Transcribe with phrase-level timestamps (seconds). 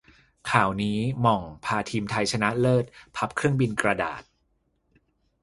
[0.49, 4.21] ข่าวนี้- หม่อง พาทีมไทยชนะเลิศพับเครื่องบินกระดาษ